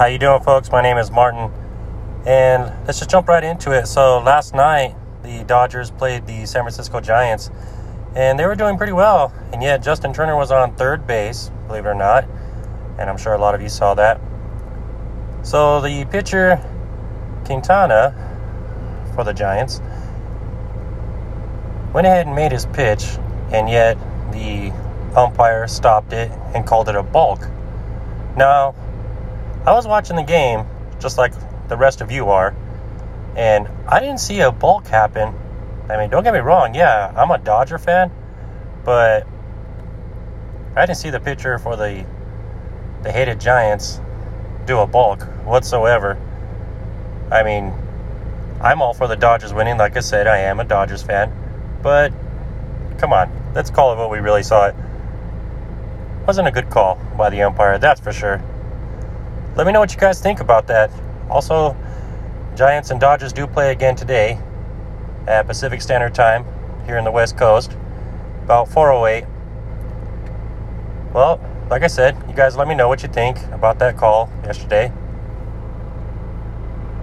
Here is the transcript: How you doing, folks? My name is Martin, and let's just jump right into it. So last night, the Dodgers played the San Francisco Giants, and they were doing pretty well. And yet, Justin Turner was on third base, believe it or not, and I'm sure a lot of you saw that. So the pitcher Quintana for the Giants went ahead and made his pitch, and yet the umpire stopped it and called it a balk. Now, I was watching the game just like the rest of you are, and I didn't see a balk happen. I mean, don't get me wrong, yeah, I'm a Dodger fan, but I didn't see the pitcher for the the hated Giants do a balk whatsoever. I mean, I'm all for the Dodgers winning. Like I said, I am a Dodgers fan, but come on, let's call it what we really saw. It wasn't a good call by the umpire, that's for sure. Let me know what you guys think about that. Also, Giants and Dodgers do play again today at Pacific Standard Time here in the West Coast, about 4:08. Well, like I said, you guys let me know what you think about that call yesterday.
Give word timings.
How 0.00 0.06
you 0.06 0.16
doing, 0.16 0.42
folks? 0.42 0.72
My 0.72 0.80
name 0.80 0.96
is 0.96 1.10
Martin, 1.10 1.52
and 2.24 2.72
let's 2.86 3.00
just 3.00 3.10
jump 3.10 3.28
right 3.28 3.44
into 3.44 3.72
it. 3.72 3.84
So 3.86 4.18
last 4.20 4.54
night, 4.54 4.96
the 5.22 5.44
Dodgers 5.44 5.90
played 5.90 6.26
the 6.26 6.46
San 6.46 6.62
Francisco 6.62 7.00
Giants, 7.00 7.50
and 8.16 8.38
they 8.38 8.46
were 8.46 8.54
doing 8.54 8.78
pretty 8.78 8.94
well. 8.94 9.30
And 9.52 9.62
yet, 9.62 9.82
Justin 9.82 10.14
Turner 10.14 10.38
was 10.38 10.50
on 10.50 10.74
third 10.74 11.06
base, 11.06 11.50
believe 11.66 11.84
it 11.84 11.88
or 11.88 11.94
not, 11.94 12.24
and 12.98 13.10
I'm 13.10 13.18
sure 13.18 13.34
a 13.34 13.38
lot 13.38 13.54
of 13.54 13.60
you 13.60 13.68
saw 13.68 13.92
that. 13.92 14.18
So 15.42 15.82
the 15.82 16.06
pitcher 16.06 16.58
Quintana 17.44 18.14
for 19.14 19.22
the 19.22 19.34
Giants 19.34 19.82
went 21.92 22.06
ahead 22.06 22.26
and 22.26 22.34
made 22.34 22.52
his 22.52 22.64
pitch, 22.64 23.04
and 23.52 23.68
yet 23.68 23.98
the 24.32 24.72
umpire 25.14 25.68
stopped 25.68 26.14
it 26.14 26.32
and 26.54 26.66
called 26.66 26.88
it 26.88 26.96
a 26.96 27.02
balk. 27.02 27.46
Now, 28.34 28.74
I 29.66 29.72
was 29.72 29.86
watching 29.86 30.16
the 30.16 30.22
game 30.22 30.64
just 31.00 31.18
like 31.18 31.32
the 31.68 31.76
rest 31.76 32.00
of 32.00 32.10
you 32.10 32.30
are, 32.30 32.54
and 33.36 33.68
I 33.86 34.00
didn't 34.00 34.20
see 34.20 34.40
a 34.40 34.50
balk 34.50 34.86
happen. 34.86 35.34
I 35.88 35.98
mean, 35.98 36.08
don't 36.08 36.24
get 36.24 36.32
me 36.32 36.40
wrong, 36.40 36.74
yeah, 36.74 37.12
I'm 37.14 37.30
a 37.30 37.38
Dodger 37.38 37.78
fan, 37.78 38.10
but 38.84 39.26
I 40.74 40.86
didn't 40.86 40.98
see 40.98 41.10
the 41.10 41.20
pitcher 41.20 41.58
for 41.58 41.76
the 41.76 42.06
the 43.02 43.12
hated 43.12 43.40
Giants 43.40 44.00
do 44.66 44.78
a 44.78 44.86
balk 44.86 45.22
whatsoever. 45.44 46.18
I 47.30 47.42
mean, 47.42 47.72
I'm 48.60 48.82
all 48.82 48.94
for 48.94 49.08
the 49.08 49.16
Dodgers 49.16 49.54
winning. 49.54 49.78
Like 49.78 49.96
I 49.96 50.00
said, 50.00 50.26
I 50.26 50.38
am 50.38 50.60
a 50.60 50.64
Dodgers 50.64 51.02
fan, 51.02 51.32
but 51.82 52.12
come 52.98 53.12
on, 53.12 53.30
let's 53.54 53.70
call 53.70 53.92
it 53.92 53.96
what 53.96 54.10
we 54.10 54.18
really 54.18 54.42
saw. 54.42 54.68
It 54.68 54.74
wasn't 56.26 56.48
a 56.48 56.50
good 56.50 56.70
call 56.70 56.98
by 57.16 57.28
the 57.28 57.42
umpire, 57.42 57.78
that's 57.78 58.00
for 58.00 58.12
sure. 58.12 58.42
Let 59.56 59.66
me 59.66 59.72
know 59.72 59.80
what 59.80 59.92
you 59.92 59.98
guys 59.98 60.20
think 60.20 60.40
about 60.40 60.68
that. 60.68 60.90
Also, 61.28 61.76
Giants 62.56 62.90
and 62.90 63.00
Dodgers 63.00 63.32
do 63.32 63.46
play 63.46 63.72
again 63.72 63.96
today 63.96 64.38
at 65.26 65.46
Pacific 65.46 65.82
Standard 65.82 66.14
Time 66.14 66.44
here 66.86 66.98
in 66.98 67.04
the 67.04 67.10
West 67.10 67.36
Coast, 67.36 67.76
about 68.44 68.68
4:08. 68.68 69.26
Well, 71.12 71.40
like 71.68 71.82
I 71.82 71.88
said, 71.88 72.16
you 72.28 72.34
guys 72.34 72.56
let 72.56 72.68
me 72.68 72.74
know 72.74 72.88
what 72.88 73.02
you 73.02 73.08
think 73.08 73.38
about 73.52 73.78
that 73.80 73.96
call 73.96 74.30
yesterday. 74.44 74.92